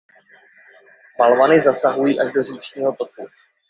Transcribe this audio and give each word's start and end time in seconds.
Balvany 1.17 1.59
zasahují 1.61 2.19
až 2.19 2.33
do 2.33 2.43
říčního 2.43 2.91
toku. 2.95 3.27